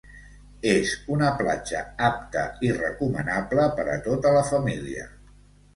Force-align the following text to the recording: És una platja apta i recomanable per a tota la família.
És 0.69 0.93
una 1.15 1.29
platja 1.41 1.83
apta 2.09 2.47
i 2.69 2.73
recomanable 2.81 3.69
per 3.79 3.87
a 3.99 4.01
tota 4.09 4.35
la 4.41 4.45
família. 4.53 5.09